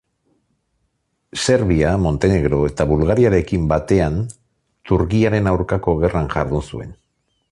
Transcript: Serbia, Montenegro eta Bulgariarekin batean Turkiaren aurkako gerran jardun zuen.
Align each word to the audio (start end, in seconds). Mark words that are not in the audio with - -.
Serbia, 1.43 1.91
Montenegro 2.05 2.61
eta 2.69 2.87
Bulgariarekin 2.93 3.67
batean 3.73 4.17
Turkiaren 4.93 5.51
aurkako 5.55 5.97
gerran 6.05 6.33
jardun 6.37 6.69
zuen. 6.75 6.97